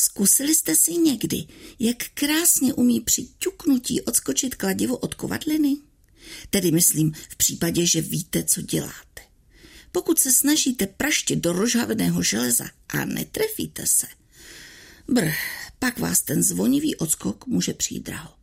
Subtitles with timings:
[0.00, 1.46] Zkusili jste si někdy,
[1.78, 5.76] jak krásně umí při ťuknutí odskočit kladivo od kovadliny?
[6.50, 9.22] Tedy myslím v případě, že víte, co děláte.
[9.92, 14.06] Pokud se snažíte praštit do rozhaveného železa a netrefíte se,
[15.08, 15.28] br,
[15.78, 18.34] pak vás ten zvonivý odskok může přijít draho.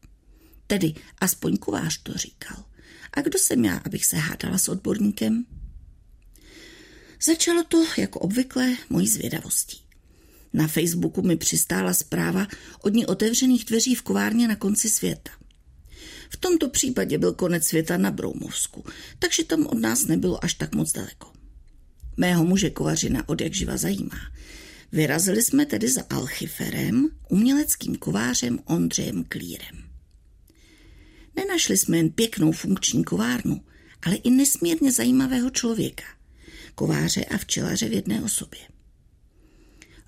[0.68, 2.66] Tedy aspoň kovář to říkal.
[3.14, 5.46] A kdo jsem já, abych se hádala s odborníkem?
[7.24, 9.86] Začalo to, jako obvykle, mojí zvědavostí.
[10.58, 12.48] Na Facebooku mi přistála zpráva
[12.82, 15.32] od ní otevřených dveří v kovárně na konci světa.
[16.29, 18.86] V tomto případě byl konec světa na Broumovsku,
[19.20, 21.32] takže tam od nás nebylo až tak moc daleko.
[22.18, 24.18] Mého muže kovařina od jak živa zajímá.
[24.92, 29.84] Vyrazili jsme tedy za Alchiferem, uměleckým kovářem Ondřejem Klírem.
[31.36, 33.62] Nenašli jsme jen pěknou funkční kovárnu,
[34.02, 36.03] ale i nesmírně zajímavého člověka,
[36.76, 38.77] kováře a včelaře v jedné osobě.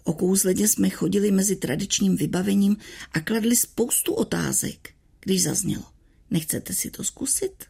[0.10, 2.78] Okouzledě jsme chodili mezi tradičním vybavením
[3.12, 5.84] a kladli spoustu otázek, když zaznělo.
[6.32, 7.66] Nechcete si to zkusit?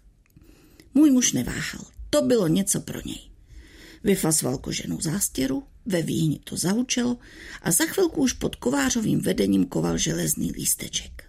[0.93, 1.85] Můj muž neváhal.
[2.09, 3.19] To bylo něco pro něj.
[4.03, 7.17] Vyfasval koženou zástěru, ve výhni to zahučelo
[7.61, 11.23] a za chvilku už pod kovářovým vedením koval železný lísteček.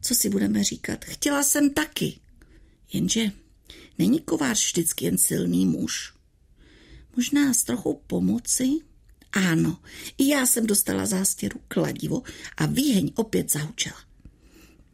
[0.00, 1.04] Co si budeme říkat?
[1.04, 2.20] Chtěla jsem taky.
[2.92, 3.32] Jenže
[3.98, 6.14] není kovář vždycky jen silný muž.
[7.16, 8.85] Možná s trochou pomoci?
[9.36, 9.78] Ano,
[10.18, 12.22] i já jsem dostala zástěru kladivo
[12.56, 13.96] a výheň opět zahučela.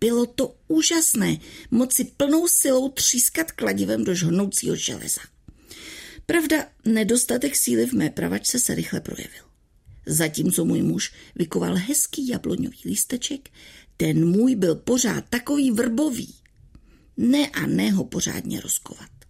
[0.00, 1.38] Bylo to úžasné
[1.70, 5.20] moci plnou silou třískat kladivem do žhnoucího železa.
[6.26, 9.44] Pravda, nedostatek síly v mé pravačce se rychle projevil.
[10.06, 13.50] Zatímco můj muž vykoval hezký jabloňový lísteček,
[13.96, 16.34] ten můj byl pořád takový vrbový.
[17.16, 19.21] Ne a ne ho pořádně rozkovat.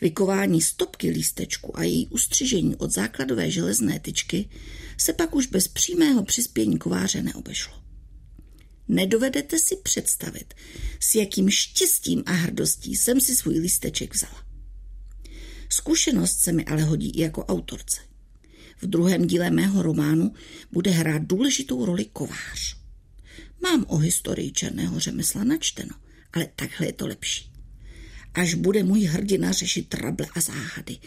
[0.00, 4.48] Vykování stopky lístečku a její ustřižení od základové železné tyčky
[4.98, 7.82] se pak už bez přímého přispění kováře neobešlo.
[8.88, 10.54] Nedovedete si představit,
[11.00, 14.44] s jakým štěstím a hrdostí jsem si svůj lísteček vzala.
[15.68, 18.00] Zkušenost se mi ale hodí i jako autorce.
[18.80, 20.32] V druhém díle mého románu
[20.72, 22.76] bude hrát důležitou roli kovář.
[23.62, 25.94] Mám o historii černého řemesla načteno,
[26.32, 27.51] ale takhle je to lepší.
[28.34, 30.98] Až bude můj hrdina řešit trable a záhady,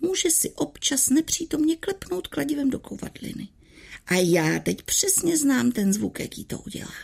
[0.00, 3.48] může si občas nepřítomně klepnout kladivem do kovadliny.
[4.06, 6.94] A já teď přesně znám ten zvuk, jaký to udělá.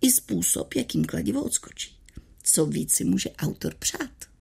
[0.00, 1.96] I způsob, jakým kladivo odskočí.
[2.42, 4.21] Co víc si může autor přát.